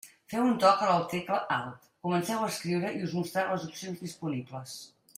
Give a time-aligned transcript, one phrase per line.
[0.31, 4.03] Feu un toc a la tecla Alt, comenceu a escriure i us mostrarà les opcions
[4.09, 4.79] disponibles.